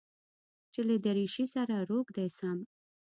[0.73, 2.57] چې له دريشۍ سره روږدى سم.